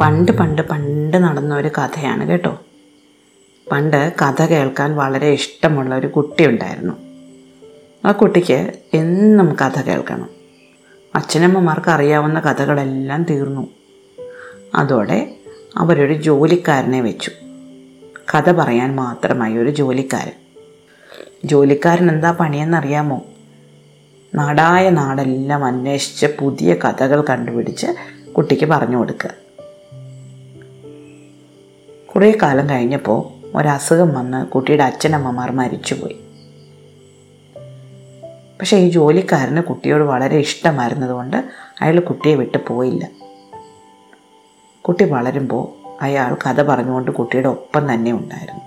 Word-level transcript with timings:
പണ്ട് 0.00 0.32
പണ്ട് 0.32 0.62
പണ്ട് 0.62 1.16
നടന്ന 1.16 1.54
ഒരു 1.54 1.68
കഥയാണ് 1.68 2.28
കേട്ടോ. 2.28 2.58
പണ്ട് 3.72 4.12
കഥ 4.22 4.42
കേൾക്കാൻ 4.42 4.96
വളരെ 4.96 5.28
ഇഷ്ടമുള്ള 5.28 5.94
ഒരു 5.94 6.06
കുട്ടിയുണ്ടായിരുന്നു 6.06 6.94
ആ 8.04 8.12
കുട്ടിക്ക് 8.12 8.72
എന്നും 8.94 9.56
കഥ 9.64 9.82
കേൾക്കണം. 9.82 10.30
അച്ഛനമ്മമാർക്ക് 11.14 11.90
അറിയാവുന്ന 11.90 12.40
കഥകളെല്ലാം 12.40 13.22
തീർന്നു. 13.22 13.68
അതോടെ 14.74 15.36
അവരൊരു 15.76 16.12
ജോലിക്കാരനെ 16.12 17.00
വെച്ചു. 17.00 17.30
കഥ 18.34 18.50
പറയാൻ 18.50 18.96
മാത്രമായി 18.96 19.58
ഒരു 19.58 19.70
ജോലിക്കാരൻ. 19.70 20.32
ജോലിക്കാരൻ 21.44 22.10
എന്താ 22.10 22.30
പണിയെന്നറിയാമോ? 22.30 23.22
നാടായ 24.34 24.90
നാടെല്ലാം 24.90 25.64
അന്വേഷിച്ച് 25.64 26.26
പുതിയ 26.40 26.74
കഥകൾ 26.74 27.24
കണ്ടുപിടിച്ച് 27.30 27.86
കുട്ടിക്ക് 28.32 28.64
പറഞ്ഞു 28.64 28.96
കൊടുക്കുക. 28.96 29.30
കുറേ 32.14 32.38
കാലം 32.42 32.68
കഴിഞ്ഞപ്പോൾ 32.68 33.38
ഒരസുഖം 33.56 34.14
വന്ന് 34.14 34.46
കുട്ടിയുടെ 34.46 34.82
അച്ഛനമ്മമാർ 34.82 35.52
മരിച്ചുപോയി. 35.52 36.20
പക്ഷേ 38.60 38.76
ഈ 38.76 38.88
ജോലിക്കാരന് 38.88 39.60
കുട്ടിയോട് 39.60 40.02
വളരെ 40.02 40.36
ഇഷ്ടമായിരുന്നതുകൊണ്ട് 40.36 41.44
അയാൾ 41.80 42.00
കുട്ടിയെ 42.00 42.34
വിട്ട് 42.34 42.58
പോയില്ല. 42.66 43.08
കുട്ടി 44.80 45.04
വളരുമ്പോൾ 45.04 45.88
അയാൾ 46.02 46.34
കഥ 46.34 46.62
പറഞ്ഞുകൊണ്ട് 46.62 47.10
കുട്ടിയുടെ 47.10 47.48
ഒപ്പം 47.48 47.94
തന്നെ 47.94 48.12
ഉണ്ടായിരുന്നു. 48.12 48.60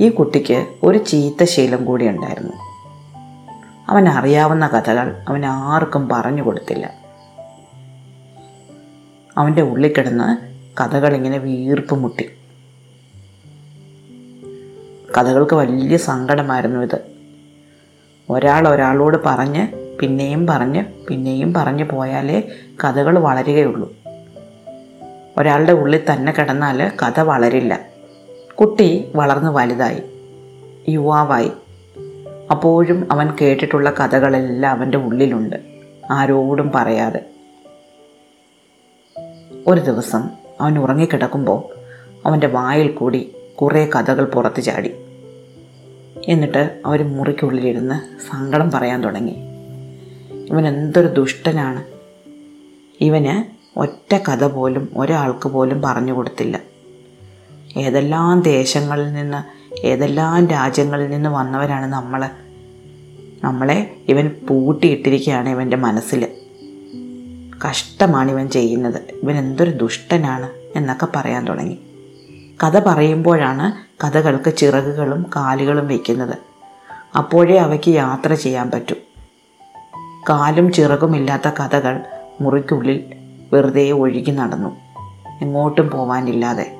ഈ 0.00 0.08
കുട്ടിക്ക് 0.08 0.66
ഒരു 0.82 0.98
ചീത്ത 0.98 1.44
ശീലം 1.44 1.84
കൂടി 1.84 2.08
ഉണ്ടായിരുന്നു. 2.08 2.71
അവൻ 3.92 4.08
അറിയാവുന്ന 4.08 4.66
കഥകൾ 4.66 5.16
അവൻ 5.28 5.46
ആർക്കും 5.46 6.08
പറഞ്ഞു 6.08 6.42
കൊടുത്തില്ല. 6.42 6.94
അവന്റെ 9.36 9.62
ഉള്ളിൽ 9.62 9.92
കിടന്ന് 9.92 10.52
കഥകളിങ്ങനെ 10.82 11.38
വീർപ്പ് 11.38 11.94
മുട്ടി. 11.94 12.30
കഥകൾക്ക് 15.18 15.56
വലിയ 15.56 15.96
സങ്കടമായിരുന്നു 15.96 16.80
ഇത്. 16.80 17.00
ഒരാൾ 18.30 18.68
ഒരാളോട് 18.68 19.16
പറഞ്ഞ് 19.26 19.68
പിന്നെയും 19.98 20.46
പറഞ്ഞ് 20.46 20.84
പിന്നെയും 21.08 21.54
പറഞ്ഞു 21.54 21.84
പോയാലേ 21.84 22.42
കഥകൾ 22.84 23.18
വളരുകയുള്ളൂ. 23.18 23.92
ഒരാളുടെ 25.38 25.72
ഉള്ളിൽ 25.72 26.00
തന്നെ 26.12 26.32
കിടന്നാൽ 26.32 26.92
കഥ 27.02 27.20
വളരില്ല. 27.20 27.80
കുട്ടി 28.60 29.12
വളർന്ന് 29.14 29.50
വലുതായി 29.50 30.02
യുവാവായി. 30.88 31.52
അപ്പോഴും 32.52 33.12
അവൻ 33.12 33.30
കേട്ടിട്ടുള്ള 33.40 33.90
കഥകളെല്ലാം 33.90 34.70
അവന്റെ 34.70 34.98
ഉള്ളിലുണ്ട്. 34.98 35.56
ആരോടും 36.10 36.72
പറയാതെ. 36.74 37.26
ഒരു 39.66 39.80
ദിവസം 39.80 40.30
അവൻ 40.60 40.78
ഉറങ്ങിക്കിടക്കുമ്പോൾ 40.78 41.62
അവന്റെ 42.26 42.46
വായിൽ 42.46 42.90
കൂടി 42.90 43.34
കുറേ 43.62 43.90
കഥകൾ 43.94 44.24
പുറത്തു 44.24 44.60
ചാടി. 44.60 44.94
എന്നിട്ട് 46.28 46.80
അവർ 46.86 47.02
മുറിക്കുള്ളിലിരുന്ന് 47.02 48.16
സങ്കടം 48.30 48.70
പറയാൻ 48.70 49.02
തുടങ്ങി. 49.02 49.36
ഇവൻ 50.50 50.68
എന്തൊരു 50.68 51.06
ദുഷ്ടനാണ്. 51.06 51.84
ഇവന് 53.00 53.44
ഒറ്റ 53.78 54.14
കഥ 54.14 54.44
പോലും 54.44 54.88
ഒരാൾക്ക് 54.96 55.48
പോലും 55.48 55.82
പറഞ്ഞു 55.82 56.12
കൊടുത്തില്ല. 56.12 56.60
ഏതെല്ലാം 57.76 58.42
ദേശങ്ങളിൽ 58.42 59.12
നിന്ന് 59.12 59.62
ഏതെല്ലാം 59.86 60.46
രാജ്യങ്ങളിൽ 60.46 61.10
നിന്ന് 61.10 61.30
വന്നവരാണ് 61.30 61.86
നമ്മൾ 61.86 62.28
നമ്മളെ 63.44 63.96
ഇവൻ 64.08 64.30
പൂട്ടിയിട്ടിരിക്കുകയാണ് 64.50 65.48
ഇവന്റെ 65.48 65.76
മനസ്സിൽ 65.76 66.28
കഷ്ടമാണ് 67.68 68.30
ഇവൻ 68.30 68.48
ചെയ്യുന്നത്. 68.48 69.02
ഇവൻ 69.22 69.38
എന്തൊരു 69.38 69.70
ദുഷ്ടനാണ് 69.70 70.50
എന്നൊക്കെ 70.76 71.08
പറയാൻ 71.16 71.46
തുടങ്ങി. 71.46 71.78
കഥ 72.64 72.80
പറയുമ്പോഴാണ് 72.86 73.72
കഥകൾക്ക് 74.04 74.56
ചിറകുകളും 74.56 75.26
കാലുകളും 75.36 75.88
വയ്ക്കുന്നത് 75.88 76.36
അപ്പോഴേ 77.18 77.56
അവയ്ക്ക് 77.56 77.90
യാത്ര 77.90 78.34
ചെയ്യാൻ 78.34 78.70
പറ്റൂ. 78.70 78.94
കാലും 80.28 80.72
ചിറകും 80.72 81.16
ഇല്ലാത്ത 81.16 81.48
കഥകൾ 81.48 82.00
മുറിക്കുള്ളിൽ 82.40 83.04
വെറുതെ 83.52 83.90
ഒഴുകി 83.90 84.30
നടന്നു. 84.30 84.76
എങ്ങോട്ടും 85.40 85.90
പോവാനില്ലാതെ. 85.90 86.76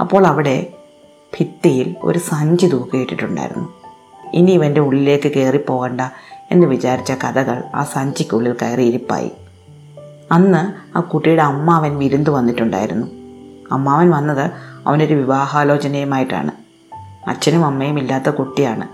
അപ്പോൾ 0.00 0.26
അവിടെ 0.26 0.72
ഭിത്തിയിൽ 1.40 1.96
ഒരു 2.02 2.18
സഞ്ചി 2.18 2.66
തൂക്കിയിട്ടിട്ടുണ്ടായിരുന്നു. 2.66 3.81
ഇനി 4.34 4.50
ഇവന്റെ 4.50 4.80
ഉള്ളിലേക്ക് 4.80 5.28
കയറി 5.28 5.58
പോകണ്ട 5.68 6.00
എന്ന് 6.50 6.66
വിചാരിച്ച 6.66 7.12
കഥകൾ 7.12 7.62
ആ 7.74 7.84
സഞ്ചിക്കുള്ളിൽ 7.84 8.56
കയറി 8.62 8.82
ഇരിപ്പായി. 8.82 9.32
അന്ന് 10.32 10.96
ആ 10.98 11.00
കുട്ടിയുടെ 11.00 11.42
അമ്മാവൻ 11.42 11.98
വിരുന്ന് 11.98 12.30
വന്നിട്ടുണ്ടായിരുന്നു. 12.30 13.06
അമ്മാവൻ 13.72 14.10
വന്നത് 14.10 14.50
അവനൊരു 14.86 15.14
വിവാഹാലോചനയുമായിട്ടാണ്. 15.14 16.50
അച്ഛനും 17.28 17.64
അമ്മയും 17.64 17.98
ഇല്ലാത്ത 17.98 18.30
കുട്ടിയാണ്. 18.30 18.88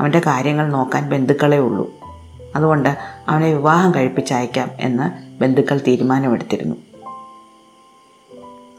അവന്റെ 0.00 0.18
കാര്യങ്ങൾ 0.18 0.68
നോക്കാൻ 0.68 1.10
ബന്ധുക്കളേ 1.10 1.58
ഉള്ളൂ. 1.58 1.90
അതുകൊണ്ട് 2.56 2.98
അവനെ 3.28 3.46
വിവാഹം 3.46 3.94
കഴിപ്പിച്ചയക്കാം 3.94 4.70
എന്ന് 4.80 5.10
ബന്ധുക്കൾ 5.42 5.80
തീരുമാനമെടുത്തിരുന്നു. 5.86 6.76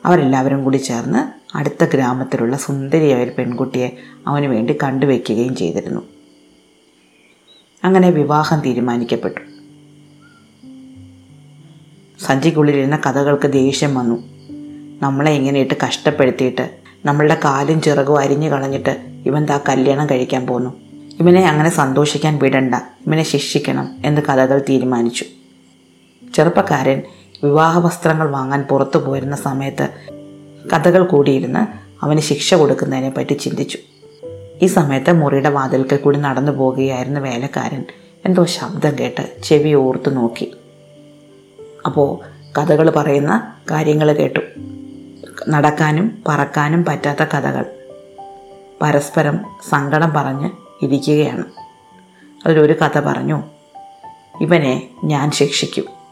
അവരെല്ലാവരും 0.05 0.63
കൂടി 0.63 0.77
ചേർന്ന് 0.77 1.43
അടുത്ത 1.57 1.85
ഗ്രാമത്തിലുള്ള 1.85 2.57
സുന്ദരിയായ 2.57 3.23
ഒരു 3.23 3.31
പെൺകുട്ടിയെ 3.37 3.89
അവന് 4.27 4.45
വേണ്ടി 4.45 4.77
കണ്ടുവയ്ക്കുകയും 4.83 5.55
ചെയ്തിരുന്നു. 5.55 6.01
അങ്ങനെ 7.83 8.09
വിവാഹം 8.09 8.59
തീരുമാനിക്കപ്പെട്ടു. 8.59 9.53
സഞ്ചിക്കുള്ളിലിരുന്ന 12.25 12.95
കഥകൾക്ക് 12.95 13.47
ദേഷ്യം 13.47 13.95
വന്നു. 13.95 14.23
നമ്മളെ 15.01 15.31
ഇങ്ങനെ 15.31 15.59
ഇട്ട് 15.59 15.73
കഷ്ടപ്പെടുത്തിയിട്ട് 15.85 16.77
നമ്മളുടെ 17.05 17.37
കാലും 17.45 17.81
ചിറകും 17.81 18.19
അരിഞ്ഞു 18.19 18.49
കളഞ്ഞിട്ട് 18.49 19.21
ഇവൻ 19.25 19.45
താ 19.45 19.59
കല്യാണം 19.69 20.09
കഴിക്കാൻ 20.09 20.47
പോന്നു. 20.47 20.81
ഇവനെ 21.19 21.49
അങ്ങനെ 21.49 21.69
സന്തോഷിക്കാൻ 21.69 22.37
വിടണ്ട 22.37 22.75
ഇവനെ 22.75 23.23
ശിക്ഷിക്കണം 23.23 23.95
എന്ന് 24.05 24.21
കഥകൾ 24.21 24.65
തീരുമാനിച്ചു. 24.69 25.25
ചെറുപ്പക്കാരൻ 26.33 27.01
വിവാഹ 27.43 27.79
വസ്ത്രങ്ങൾ 27.79 28.29
വാങ്ങാൻ 28.29 28.63
പുറത്തു 28.63 28.97
പോയിരുന്ന 28.97 29.35
സമയത്ത് 29.35 29.89
കഥകൾ 30.73 31.05
കൂടിയിരുന്ന് 31.05 31.59
അവന് 32.05 32.19
ശിക്ഷ 32.19 32.53
കൊടുക്കുന്നതിനെ 32.53 33.09
പറ്റി 33.09 33.33
ചിന്തിച്ചു. 33.33 33.77
ഈ 34.61 34.67
സമയത്ത് 34.67 35.13
മുറിയുടെ 35.13 35.49
വാതിൽക്കൽ 35.49 35.97
കൂടി 35.97 36.19
നടന്നു 36.19 36.51
പോകുകയായിരുന്നു 36.51 37.21
വേലക്കാരൻ 37.21 37.85
എന്തോ 38.25 38.45
ശബ്ദം 38.45 38.99
കേട്ട് 38.99 39.41
ചെവി 39.43 39.73
ഓർത്തു 39.73 40.09
നോക്കി. 40.09 40.53
അപ്പോൾ 41.85 42.19
കഥകൾ 42.59 42.89
പറയുന്ന 42.89 43.53
കാര്യങ്ങൾ 43.71 44.11
കേട്ടു. 44.11 44.39
നടക്കാനും 45.49 46.23
പറക്കാനും 46.27 46.85
പറ്റാത്ത 46.85 47.19
കഥകൾ. 47.19 47.65
പരസ്പരം 48.81 49.39
സങ്കടം 49.69 50.13
പറഞ്ഞ് 50.13 50.49
ഇരിക്കുകയാണ്. 50.85 51.43
അതിലൊരു 52.45 52.73
കഥ 52.73 52.99
പറഞ്ഞു 52.99 53.43
ഇവനെ 54.41 54.89
ഞാൻ 55.03 55.31
ശിക്ഷിക്കും. 55.31 56.02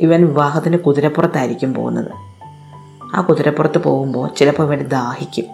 ഇവൻ 0.00 0.26
വിവാഹത്തിന് 0.26 0.76
കുതിരപ്പുറത്തായിരിക്കും 0.76 1.74
പോകുന്നത്. 1.74 2.10
ആ 3.14 3.20
കുതിരപ്പുറത്ത് 3.20 3.78
പോകുമ്പോൾ 3.78 4.28
ചിലപ്പോൾ 4.36 4.62
ഇവൻ 4.62 4.86
ദാഹിക്കും. 4.88 5.44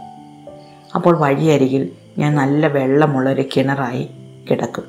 അപ്പോൾ 0.95 1.17
വഴിയരികിൽ 1.17 1.91
ഞാൻ 2.19 2.35
നല്ല 2.35 2.67
വെള്ളമുള്ള 2.67 3.31
ഒരു 3.31 3.45
കിണറായി 3.57 4.11
കിടക്കും. 4.51 4.85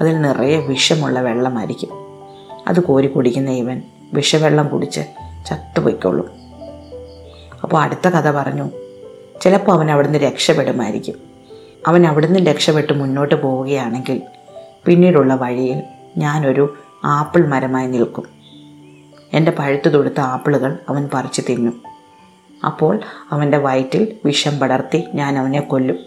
അതിൽ 0.00 0.20
നിറയെ 0.20 0.58
വിഷമുള്ള 0.58 1.20
വെള്ളമായിരിക്കും. 1.20 1.88
അത് 2.68 2.80
കോരി 2.80 3.06
കുടിക്കുന്ന 3.06 3.50
ഇവൻ 3.50 3.82
വിഷവെള്ളം 4.12 4.68
കുടിച്ച് 4.68 5.00
ചത്തുപോയിക്കൊള്ളും. 5.46 6.30
അപ്പോൾ 7.62 7.80
അടുത്ത 7.80 8.08
കഥ 8.08 8.30
പറഞ്ഞു 8.30 8.70
ചിലപ്പോൾ 9.40 9.72
അവൻ 9.72 9.90
അവിടുന്ന് 9.90 10.18
രക്ഷപ്പെടുമായിരിക്കും. 10.18 11.14
അവൻ 11.86 12.06
അവിടുന്ന് 12.06 12.40
രക്ഷപ്പെട്ട് 12.40 12.92
മുന്നോട്ട് 12.92 13.34
പോവുകയാണെങ്കിൽ 13.42 14.22
പിന്നീടുള്ള 14.86 15.34
വഴിയിൽ 15.34 15.82
ഞാനൊരു 16.16 16.74
ആപ്പിൾ 17.04 17.46
മരമായി 17.46 17.86
നിൽക്കും. 17.86 18.33
എന്റെ 19.34 19.50
പഴുത്തു 19.50 19.88
തൊടുത്ത 19.88 20.20
ആപ്പിളുകൾ 20.20 20.78
അവൻ 20.88 21.08
പറിച്ചു 21.14 21.42
തിന്നു. 21.48 21.72
അപ്പോൾ 22.66 23.00
അവന്റെ 23.30 23.58
വയറ്റിൽ 23.58 24.16
വിഷം 24.24 24.58
പടർത്തി 24.58 25.04
ഞാൻ 25.14 25.38
അവനെ 25.38 25.60
കൊല്ലും. 25.60 25.98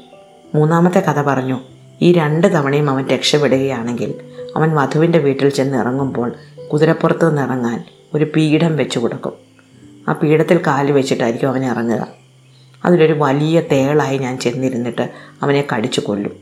മൂന്നാമത്തെ 0.55 0.99
കഥ 0.99 1.21
പറഞ്ഞു 1.21 1.59
ഈ 2.01 2.11
രണ്ട് 2.11 2.53
തവണയും 2.53 2.89
അവൻ 2.89 3.07
രക്ഷപ്പെടുകയാണെങ്കിൽ 3.07 4.13
അവൻ 4.55 4.75
വധുവിന്റെ 4.75 5.19
വീട്ടിൽ 5.19 5.49
ചെന്ന് 5.49 5.77
ഇറങ്ങുമ്പോൾ 5.77 6.35
കുതിരപ്പുറത്ത് 6.73 7.29
നിന്ന് 7.29 7.41
ഇറങ്ങാൻ 7.41 7.83
ഒരു 8.13 8.27
പീഠം 8.35 8.77
വെച്ച് 8.77 8.99
കൊടുക്കും. 8.99 9.33
ആ 10.07 10.13
പീഠത്തിൽ 10.13 10.57
കാൽ 10.67 10.91
വെച്ചിട്ടായിരിക്കും 10.91 11.47
അവൻ 11.47 11.65
ഇറങ്ങുക. 11.65 12.07
അതിലൊരു 12.85 13.13
വലിയ 13.13 13.61
തേളായി 13.61 14.17
ഞാൻ 14.17 14.39
ചെന്നിരുന്നിട്ട് 14.39 15.09
അവനെ 15.41 15.67
കടിച്ചു 15.75 16.01
കൊല്ലും. 16.01 16.35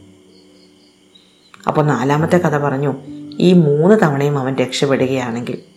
അപ്പോൾ 1.67 1.85
നാലാമത്തെ 1.85 2.37
കഥ 2.37 2.57
പറഞ്ഞു 2.57 2.95
ഈ 3.39 3.53
മൂന്ന് 3.53 3.95
തവണയും 4.03 4.37
അവൻ 4.37 4.55
രക്ഷപ്പെടുകയാണെങ്കിൽ 4.55 5.75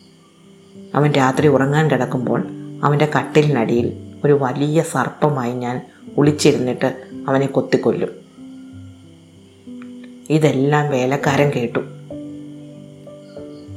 അവൻ 0.99 1.13
രാത്രി 1.13 1.49
ഉറങ്ങാൻ 1.49 1.91
കിടക്കുമ്പോൾ 1.91 2.45
അവന്റെ 2.85 3.09
കട്ടിലിനടിയിൽ 3.19 3.93
ഒരു 4.25 4.33
വലിയ 4.33 4.83
സർപ്പമായി 4.83 5.53
ഞാൻ 5.53 5.87
ഒളിച്ചിരുന്നിട്ട് 6.19 7.03
അവനെ 7.29 7.47
കൊത്തിക്കൊല്ലും. 7.47 8.09
ഇതെല്ലാം 10.31 10.91
വേലക്കാരൻ 10.91 11.51
കേട്ടു. 11.57 11.79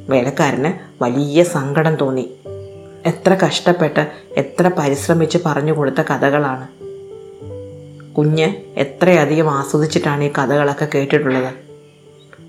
വേലക്കാരന് 0.10 1.04
വലിയ 1.04 1.44
സങ്കടം 1.44 1.96
തോന്നി. 1.96 2.32
എത്ര 3.06 3.34
കഷ്ടപ്പെട്ട് 3.34 4.12
എത്ര 4.38 4.72
പരിശ്രമിച്ച് 4.78 5.38
പറഞ്ഞു 5.46 5.74
കൊടുത്ത 5.74 6.02
കഥകളാണ്. 6.02 6.68
കുഞ്ഞ് 8.14 8.54
എത്രയധികം 8.78 9.50
ആസ്വദിച്ചിട്ടാണ് 9.50 10.24
ഈ 10.24 10.32
കഥകളൊക്കെ 10.32 10.88
കേട്ടിട്ടുള്ളത്? 10.96 11.54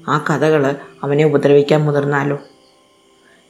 ആ 0.09 0.25
കഥകൾ 0.31 0.75
അവനെ 1.03 1.25
ഉപദ്രവിക്കാൻ 1.25 1.85
മുതിർന്നാലോ? 1.85 2.39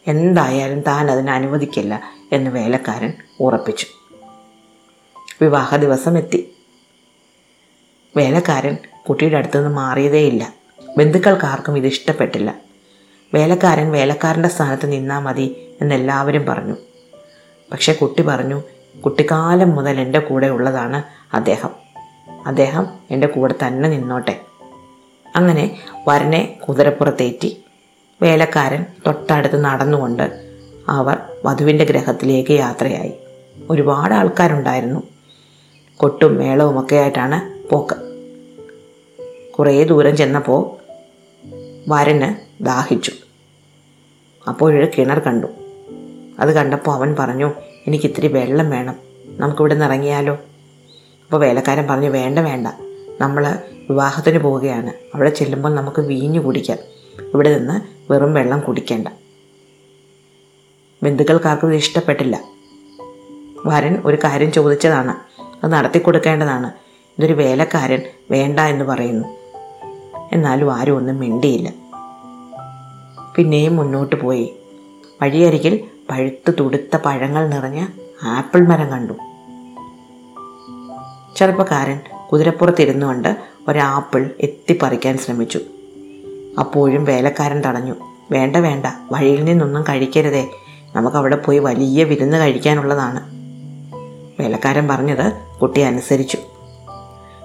എന്തായാലും 0.06 0.80
താൻ 0.80 1.10
അതിനെ 1.10 1.32
അനുവദിക്കില്ല 1.32 2.02
എന്ന് 2.32 2.50
വേലക്കാരൻ 2.50 3.12
ഉറപ്പിച്ചു. 3.40 3.86
വിവാഹ 5.42 5.76
ദിവസം 5.76 6.18
എത്തി. 6.18 6.54
വേലക്കാരൻ 8.16 8.76
കുട്ടിയുടെ 9.08 9.36
അടുത്തുനിന്ന് 9.36 9.70
മാറിയതേയില്ല. 9.70 10.54
ബന്ധുക്കൾക്കാർക്കും 10.96 11.78
ഇത് 11.78 11.86
ഇഷ്ടപ്പെട്ടില്ല. 11.86 12.54
വേലക്കാരൻ 13.34 13.92
വേലക്കാരന്റെ 13.92 14.48
സ്ഥാനത്ത് 14.48 14.92
നിന്നാൽ 14.92 15.20
മതി 15.20 15.74
എന്നെല്ലാവരും 15.80 16.46
പറഞ്ഞു. 16.46 16.76
പക്ഷേ 17.72 17.92
കുട്ടി 17.92 18.22
പറഞ്ഞു 18.22 18.62
കുട്ടിക്കാലം 19.04 19.70
മുതൽ 19.70 20.00
എന്റെ 20.00 20.18
കൂടെ 20.18 20.46
ഉള്ളതാണ് 20.46 21.02
അദ്ദേഹം. 21.34 21.70
അദ്ദേഹം 22.46 22.86
എന്റെ 23.10 23.26
കൂടെ 23.26 23.54
തന്നെ 23.66 23.88
നിന്നോട്ടെ. 23.88 24.40
അങ്ങനെ 25.36 25.78
വരനെ 26.08 26.58
കുതിരപ്പുറത്തേറ്റി 26.68 27.61
വേലക്കാരൻ 28.22 28.86
തൊട്ടടുത്ത് 29.06 29.64
നടന്നുകൊണ്ട് 29.64 30.52
അവർ 30.88 31.18
വധുവിന്റെ 31.44 31.84
ഗ്രഹത്തിലേക്ക് 31.84 32.50
യാത്രയായി. 32.50 33.12
ഒരുപാട് 33.70 34.14
ആൾക്കാരുണ്ടായിരുന്നു. 34.14 35.02
കൊട്ടും 35.96 36.34
മേളവും 36.34 36.80
ഒക്കെ 36.80 36.96
ആയിട്ടാണ് 36.96 37.68
പോക്ക്. 37.68 38.12
കുറേ 39.52 39.84
ദൂരം 39.84 40.16
ചെന്നപ്പോൾ 40.16 40.82
വരന് 41.88 42.34
ദാഹിച്ചു. 42.64 43.12
അപ്പോഴൊരു 44.48 44.90
കിണർ 44.98 45.18
കണ്ടു. 45.18 45.46
അത് 46.38 46.52
കണ്ടപ്പോൾ 46.52 46.92
അവൻ 46.92 47.16
പറഞ്ഞു 47.18 47.52
എനിക്കിത്തിരി 47.86 48.26
വെള്ളം 48.26 48.70
വേണം. 48.70 48.96
നമുക്കിവിടെ 49.26 49.74
നിന്ന് 49.74 49.86
ഇറങ്ങിയാലോ? 49.86 50.34
അപ്പോൾ 51.24 51.36
വേലക്കാരൻ 51.36 51.86
പറഞ്ഞു 51.86 52.08
വേണ്ട 52.08 52.38
വേണ്ട. 52.38 52.68
നമ്മൾ 53.20 53.58
വിവാഹത്തിന് 53.90 54.38
പോവുകയാണ്. 54.38 54.92
അവിടെ 55.14 55.30
ചെല്ലുമ്പോൾ 55.30 55.74
നമുക്ക് 55.74 56.00
വീഞ്ഞു 56.00 56.40
കുടിക്കാം. 56.40 56.78
ഇവിടെ 57.20 57.58
നിന്ന് 57.58 57.80
വെറും 58.12 58.34
വെള്ളം 58.34 58.60
കുടിക്കേണ്ട. 58.60 59.08
ബന്ധുക്കൾക്കാർക്കും 61.02 61.66
ഇത് 61.66 61.74
ഇഷ്ടപ്പെട്ടില്ല. 61.74 62.40
വരൻ 63.66 64.02
ഒരു 64.04 64.18
കാര്യം 64.24 64.52
ചോദിച്ചതാണ്. 64.52 65.14
അത് 65.64 65.72
നടത്തി 65.72 65.98
കൊടുക്കേണ്ടതാണ്. 65.98 66.72
ഇതൊരു 67.18 67.32
വേലക്കാരൻ 67.32 68.02
വേണ്ട 68.30 68.60
എന്ന് 68.60 68.84
പറയുന്നു. 68.84 69.28
എന്നാലും 70.32 70.74
ആരും 70.74 70.96
ഒന്നും 70.96 71.16
മിണ്ടിയില്ല. 71.16 71.72
പിന്നെയും 73.36 73.76
മുന്നോട്ട് 73.76 74.16
പോയി. 74.16 74.56
വഴിയരികിൽ 75.22 75.84
പഴുത്ത് 76.10 76.54
തുടുത്ത 76.60 76.96
പഴങ്ങൾ 76.96 77.48
നിറഞ്ഞ 77.48 77.86
ആപ്പിൾ 78.22 78.66
മരം 78.66 78.90
കണ്ടു. 78.90 79.12
ചെറുപ്പക്കാരൻ 81.36 82.00
കുതിരപ്പുറത്തിരുന്നുകൊണ്ട് 82.32 83.36
ഒരാപ്പിൾ 83.68 84.30
എത്തിപ്പറിക്കാൻ 84.40 85.18
ശ്രമിച്ചു. 85.18 85.60
അപ്പോഴും 86.58 87.04
വേലക്കാരൻ 87.04 87.62
തടഞ്ഞു. 87.62 87.94
വേണ്ട 88.30 88.56
വേണ്ട 88.56 88.86
വഴിയിൽ 89.12 89.44
നിന്നൊന്നും 89.44 89.82
കഴിക്കരുതേ. 89.82 90.50
നമുക്കവിടെ 90.96 91.36
പോയി 91.36 91.58
വലിയ 91.58 92.04
വിരുന്ന് 92.04 92.36
കഴിക്കാനുള്ളതാണ്. 92.36 93.30
വേലക്കാരൻ 94.42 94.88
പറഞ്ഞത് 94.88 95.32
കുട്ടി 95.62 95.80
അനുസരിച്ചു. 95.80 96.38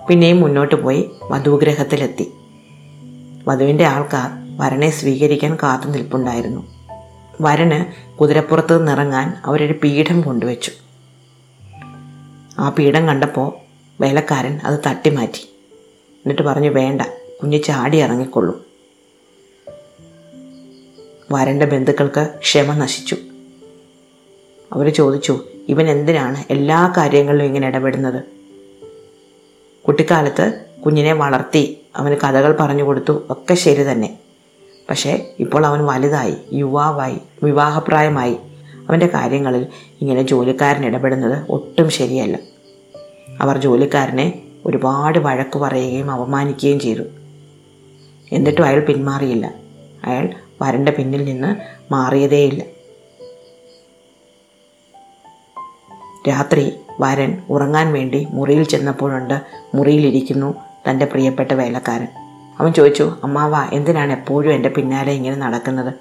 പിന്നെയും 0.07 0.41
മുന്നോട്ട് 0.41 0.75
പോയി 0.75 1.11
വധുഗ്രഹത്തിലെത്തി. 1.23 2.33
വധുവിന്റെ 3.47 3.85
ആൾക്കാർ 3.85 4.57
വരനെ 4.57 4.89
സ്വീകരിക്കാൻ 4.89 5.57
കാത്തു 5.63 5.87
നിൽപ്പുണ്ടായിരുന്നു. 5.87 6.67
വരന് 7.41 7.85
കുതിരപ്പുറത്ത് 8.17 8.79
നിന്നിറങ്ങാൻ 8.79 9.41
അവരൊരു 9.45 9.75
പീഠം 9.83 10.21
കൊണ്ടുവച്ചു. 10.21 10.71
ആ 12.59 12.69
പീഠം 12.69 13.07
കണ്ടപ്പോൾ 13.07 13.53
വേലക്കാരൻ 14.01 14.59
അത് 14.63 14.79
തട്ടിമാറ്റി. 14.87 15.49
എന്നിട്ട് 16.09 16.41
പറഞ്ഞു 16.41 16.69
വേണ്ട 16.69 17.01
കുഞ്ഞ് 17.41 17.63
ചാടി 17.63 17.97
ഇറങ്ങിക്കൊള്ളൂ. 17.97 18.66
വരന്റെ 21.31 21.65
ബന്ധുക്കൾക്ക് 21.65 22.29
ക്ഷമ 22.39 22.73
നശിച്ചു. 22.73 23.17
അവർ 24.73 24.89
ചോദിച്ചു 24.89 25.39
ഇവൻ 25.69 25.87
എന്തിനാണ് 25.87 26.43
എല്ലാ 26.49 26.93
കാര്യങ്ങളിലും 26.97 27.45
ഇങ്ങനെ 27.45 27.67
ഇടപെടുന്നത്? 27.67 28.23
കുട്ടിക്കാലത്ത് 29.87 30.65
കുഞ്ഞിനെ 30.85 31.13
വളർത്തി 31.13 31.81
അവന് 31.95 32.15
കഥകൾ 32.15 32.57
പറഞ്ഞു 32.59 32.83
കൊടുത്തു 32.83 33.23
ഒക്കെ 33.29 33.53
ശരി 33.53 33.91
തന്നെ. 33.91 34.17
പക്ഷേ 34.89 35.35
ഇപ്പോൾ 35.39 35.65
അവൻ 35.65 35.85
വലുതായി 35.85 36.35
യുവാവായി 36.53 37.17
വിവാഹപ്രായമായി. 37.43 38.37
അവന്റെ 38.89 39.07
കാര്യങ്ങളിൽ 39.07 39.67
ഇങ്ങനെ 40.01 40.21
ജോലിക്കാരൻ 40.21 40.85
ഇടപെടുന്നത് 40.85 41.51
ഒട്ടും 41.51 41.89
ശരിയല്ല. 41.89 42.39
അവർ 43.41 43.57
ജോലിക്കാരനെ 43.57 44.43
ഒരുപാട് 44.65 45.19
വഴക്ക് 45.19 45.59
പറയുകയും 45.59 46.11
അപമാനിക്കുകയും 46.11 46.79
ചെയ്തു. 46.79 47.03
എന്നിട്ടും 48.31 48.65
അയാൾ 48.65 48.79
പിന്മാറിയില്ല. 48.79 49.53
അയാൾ 50.03 50.29
വരന്റെ 50.61 50.91
പിന്നിൽ 50.91 51.23
നിന്ന് 51.23 51.55
മാറിയതേയില്ല. 51.93 52.63
രാത്രി 56.29 56.73
വരൻ 56.99 57.41
ഉറങ്ങാൻ 57.49 57.93
വേണ്ടി 57.93 58.27
മുറിയിൽ 58.29 58.63
ചെന്നപ്പോഴുണ്ട് 58.63 59.41
മുറിയിലിരിക്കുന്നു 59.75 60.55
തന്റെ 60.89 61.05
പ്രിയപ്പെട്ട 61.05 61.51
വേലക്കാരൻ. 61.51 62.07
അവൻ 62.59 62.73
ചോദിച്ചു 62.73 63.13
അമ്മാവ 63.23 63.69
എന്തിനാണ് 63.73 64.11
എപ്പോഴും 64.11 64.53
എന്റെ 64.53 64.69
പിന്നാലെ 64.69 65.13
ഇങ്ങനെ 65.13 65.35
നടക്കുന്നത്? 65.35 65.93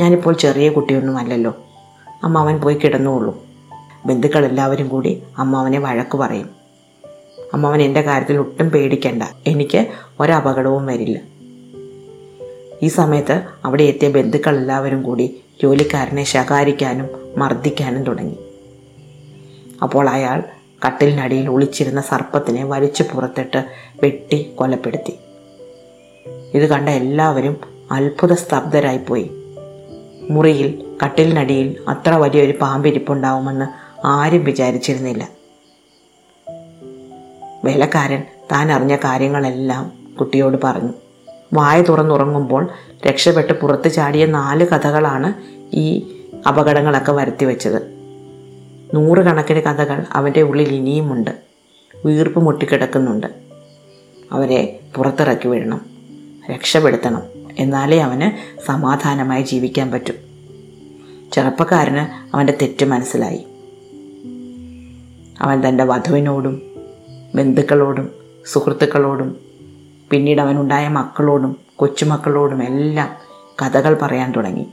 ഞാനിപ്പോൾ 0.00 0.34
ചെറിയ 0.34 0.68
കുട്ടിയൊന്നും 0.68 1.18
അല്ലല്ലോ 1.18 1.56
അമ്മാവൻ 2.24 2.60
പോയി 2.60 2.74
കിടന്നുള്ളൂ 2.74 3.44
ബന്ധുക്കളെല്ലാവരും 4.06 4.88
കൂടി 4.88 5.22
അമ്മാവനെ 5.38 5.78
വഴക്ക് 5.78 6.16
പറയും. 6.16 6.50
അമ്മാവൻ 7.54 7.82
എന്റെ 7.82 8.02
കാര്യത്തിൽ 8.02 8.36
ഒട്ടും 8.36 8.70
പേടിക്കണ്ട. 8.70 9.22
എനിക്ക് 9.46 9.86
ഒരപകടവും 10.20 10.86
വരില്ല. 10.86 11.35
ഈ 12.82 12.88
സമയത്ത് 12.88 13.42
അവിടെ 13.64 13.82
എത്തിയ 13.82 14.08
ബന്ധുക്കളെല്ലാവരും 14.08 15.02
കൂടി 15.02 15.40
ജോലിക്കാരനെ 15.62 16.24
ശകാരിക്കാനും 16.24 17.08
മർദ്ദിക്കാനും 17.36 18.04
തുടങ്ങി. 18.04 18.36
അപ്പോൾ 19.82 20.08
അയാൾ 20.08 20.42
കട്ടിലിനടിയിൽ 20.86 21.50
ഒളിച്ചിരുന്ന 21.50 22.00
സർപ്പത്തിനെ 22.00 22.64
വലിച്ചു 22.64 23.02
പുറത്തിട്ട് 23.02 23.64
വെട്ടി 24.02 24.42
കൊലപ്പെടുത്തി. 24.54 25.18
ഇത് 26.54 26.66
കണ്ട 26.66 26.88
എല്ലാവരും 26.88 27.60
അത്ഭുത 27.90 28.32
സ്തബ്ധരായിപ്പോയി 28.32 29.30
മുറിയിൽ 30.30 30.96
കട്ടിലിനടിയിൽ 31.04 31.76
അത്ര 31.88 32.14
വലിയൊരു 32.14 32.52
പാമ്പിരിപ്പുണ്ടാവുമെന്ന് 32.52 33.64
ആരും 34.06 34.44
വിചാരിച്ചിരുന്നില്ല. 34.44 35.28
വേലക്കാരൻ 37.64 38.22
താൻ 38.52 38.72
അറിഞ്ഞ 38.72 38.96
കാര്യങ്ങളെല്ലാം 38.96 39.92
കുട്ടിയോട് 40.20 40.56
പറഞ്ഞു. 40.64 40.92
വായ 41.52 41.82
തുറന്നുറങ്ങുമ്പോൾ 41.82 42.68
രക്ഷപ്പെട്ട് 43.06 43.52
പുറത്ത് 43.52 43.92
ചാടിയ 43.92 44.26
നാല് 44.26 44.66
കഥകളാണ് 44.66 45.34
ഈ 45.76 46.12
അപകടങ്ങളൊക്കെ 46.48 47.12
വരുത്തി 47.12 47.44
വെച്ചത് 47.44 47.96
നൂറുകണക്കിന് 48.94 49.62
കഥകൾ 49.62 50.04
അവന്റെ 50.12 50.42
ഉള്ളിൽ 50.42 50.74
ഇനിയുമുണ്ട്. 50.74 51.30
വീർപ്പ് 52.04 52.40
മുട്ടിക്കിടക്കുന്നുണ്ട്. 52.40 53.26
അവരെ 54.32 54.80
പുറത്തിറക്കി 54.96 55.48
വിടണം 55.48 55.86
രക്ഷപ്പെടുത്തണം 56.50 57.22
എന്നാലേ 57.58 57.98
അവന് 57.98 58.60
സമാധാനമായി 58.66 59.42
ജീവിക്കാൻ 59.42 59.90
പറ്റും. 59.90 60.14
ചെറുപ്പക്കാരന് 61.32 62.36
അവന്റെ 62.36 62.58
തെറ്റ് 62.62 62.84
മനസ്സിലായി. 62.86 63.46
അവൻ 65.40 65.68
തന്റെ 65.68 65.84
വധുവിനോടും 65.84 66.62
ബന്ധുക്കളോടും 67.34 68.10
സുഹൃത്തുക്കളോടും 68.46 69.36
പിന്നീട് 70.10 70.40
അവനുണ്ടായ 70.40 70.88
മക്കളോടും 70.88 71.56
കൊച്ചുമക്കളോടും 71.76 72.62
എല്ലാം 72.62 73.08
കഥകൾ 73.62 73.98
പറയാൻ 74.02 74.32
തുടങ്ങി. 74.36 74.66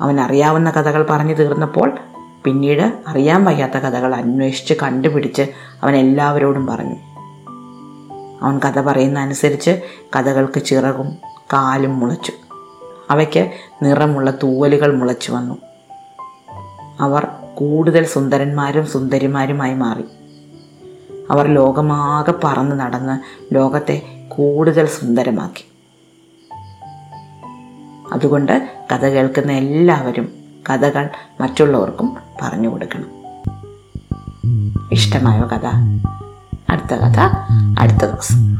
അവൻ 0.00 0.20
അറിയാവുന്ന 0.20 0.70
കഥകൾ 0.70 1.06
പറഞ്ഞു 1.10 1.34
തീർന്നപ്പോൾ 1.34 1.98
പിന്നീട് 2.44 2.92
അറിയാൻ 3.08 3.44
വയ്യാത്ത 3.44 3.72
കഥകൾ 3.72 4.14
അന്വേഷിച്ച് 4.14 4.74
കണ്ടുപിടിച്ച് 4.82 5.42
അവൻ 5.82 5.96
എല്ലാവരോടും 5.96 6.66
പറഞ്ഞു. 6.66 6.96
അവൻ 8.42 8.58
കഥ 8.58 8.80
പറയുന്ന 8.80 9.18
അനുസരിച്ച് 9.18 9.80
കഥകൾക്ക് 10.16 10.62
ചിറകും 10.62 11.10
കാലും 11.52 11.98
മുളച്ചു. 11.98 12.32
അവയ്ക്ക് 13.10 13.50
നിറമുള്ള 13.82 14.30
തൂവലുകൾ 14.30 14.96
മുളച്ചു 14.96 15.32
വന്നു. 15.32 15.58
അവർ 17.00 17.26
കൂടുതൽ 17.54 18.04
സുന്ദരന്മാരും 18.04 18.86
സുന്ദരിമാരുമായി 18.86 19.74
മാറി. 19.74 20.04
അവർ 21.30 21.46
ലോകമാകെ 21.46 22.34
പറന്ന് 22.44 22.80
നടന്ന് 22.80 23.20
ലോകത്തെ 23.54 24.23
കൂടുതൽ 24.36 24.86
സുന്ദരമാക്കി. 24.86 25.64
അതുകൊണ്ട് 28.12 28.70
കഥ 28.92 29.06
കേൾക്കുന്ന 29.06 29.52
എല്ലാവരും 29.52 30.32
കഥകൾ 30.70 31.10
മറ്റുള്ളവർക്കും 31.40 32.16
പറഞ്ഞു 32.42 32.68
കൊടുക്കണം. 32.68 33.24
ഇഷ്ടമായ 34.92 35.40
കഥ? 35.40 35.66
അടുത്ത 36.70 36.94
കഥ 36.94 37.20
അടുത്ത 37.78 38.04
ദിവസം. 38.04 38.56